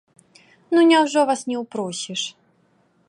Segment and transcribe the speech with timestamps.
[0.75, 2.21] Ну няўжо вас не ўпросіш?!